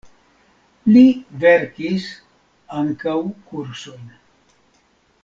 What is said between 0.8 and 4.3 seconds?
Li verkis ankaŭ kursojn.